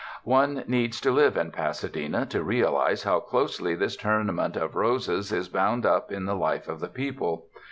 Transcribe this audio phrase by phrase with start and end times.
[0.23, 5.47] One needs to live in Pasadena to realize how closely this Tournament of Roses is
[5.47, 7.45] bound up in the life of the people.